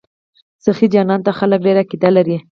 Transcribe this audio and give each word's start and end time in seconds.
سخي 0.65 0.87
جان 0.93 1.09
ته 1.25 1.31
خلک 1.39 1.59
ډیر 1.65 1.77
عقیدت 1.83 2.11
لري. 2.17 2.37